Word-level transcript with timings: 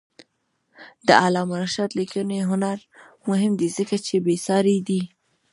د 1.07 1.09
علامه 1.23 1.55
رشاد 1.63 1.91
لیکنی 1.99 2.39
هنر 2.49 2.77
مهم 3.27 3.51
دی 3.59 3.69
ځکه 3.77 3.95
چې 4.05 4.15
بېسارې 4.27 4.77
دی. 4.87 5.01